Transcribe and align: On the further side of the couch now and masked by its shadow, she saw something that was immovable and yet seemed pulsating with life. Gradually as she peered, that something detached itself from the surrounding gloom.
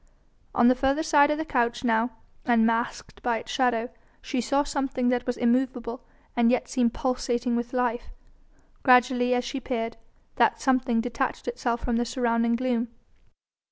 On 0.55 0.67
the 0.67 0.73
further 0.73 1.03
side 1.03 1.29
of 1.29 1.37
the 1.37 1.45
couch 1.45 1.83
now 1.83 2.09
and 2.43 2.65
masked 2.65 3.21
by 3.21 3.37
its 3.37 3.51
shadow, 3.51 3.91
she 4.19 4.41
saw 4.41 4.63
something 4.63 5.09
that 5.09 5.27
was 5.27 5.37
immovable 5.37 6.03
and 6.35 6.49
yet 6.49 6.67
seemed 6.67 6.95
pulsating 6.95 7.55
with 7.55 7.71
life. 7.71 8.09
Gradually 8.81 9.35
as 9.35 9.45
she 9.45 9.59
peered, 9.59 9.97
that 10.37 10.59
something 10.59 11.01
detached 11.01 11.47
itself 11.47 11.81
from 11.83 11.97
the 11.97 12.05
surrounding 12.05 12.55
gloom. 12.55 12.87